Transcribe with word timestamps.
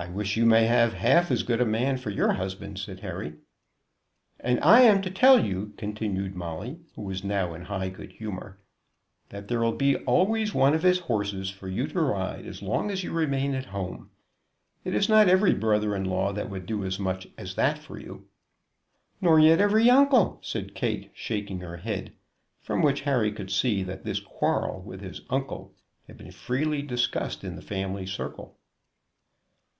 "I 0.00 0.08
wish 0.08 0.36
you 0.36 0.46
may 0.46 0.66
have 0.66 0.92
half 0.92 1.28
as 1.32 1.42
good 1.42 1.60
a 1.60 1.66
man 1.66 1.96
for 1.96 2.10
your 2.10 2.34
husband," 2.34 2.78
said 2.78 3.00
Harry. 3.00 3.34
"And 4.38 4.60
I 4.60 4.82
am 4.82 5.02
to 5.02 5.10
tell 5.10 5.44
you," 5.44 5.74
continued 5.76 6.36
Molly, 6.36 6.78
who 6.94 7.02
was 7.02 7.24
now 7.24 7.52
in 7.52 7.62
high 7.62 7.88
good 7.88 8.12
humor, 8.12 8.60
"that 9.30 9.48
there 9.48 9.58
will 9.58 9.72
be 9.72 9.96
always 10.04 10.54
one 10.54 10.72
of 10.72 10.84
his 10.84 11.00
horses 11.00 11.50
for 11.50 11.68
you 11.68 11.88
to 11.88 12.00
ride 12.00 12.46
as 12.46 12.62
long 12.62 12.92
as 12.92 13.02
you 13.02 13.10
remain 13.12 13.56
at 13.56 13.64
home. 13.64 14.10
It 14.84 14.94
is 14.94 15.08
not 15.08 15.28
every 15.28 15.52
brother 15.52 15.96
in 15.96 16.04
law 16.04 16.32
that 16.32 16.48
would 16.48 16.64
do 16.66 16.84
as 16.84 17.00
much 17.00 17.26
as 17.36 17.56
that 17.56 17.76
for 17.80 17.98
you." 17.98 18.28
"Nor 19.20 19.40
yet 19.40 19.60
every 19.60 19.90
uncle," 19.90 20.38
said 20.42 20.76
Kate, 20.76 21.10
shaking 21.12 21.58
her 21.58 21.78
head, 21.78 22.12
from 22.60 22.82
which 22.82 23.00
Harry 23.00 23.32
could 23.32 23.50
see 23.50 23.82
that 23.82 24.04
this 24.04 24.20
quarrel 24.20 24.80
with 24.80 25.00
his 25.00 25.22
uncle 25.28 25.74
had 26.06 26.16
been 26.18 26.30
freely 26.30 26.82
discussed 26.82 27.42
in 27.42 27.56
the 27.56 27.62
family 27.62 28.06
circle. 28.06 28.54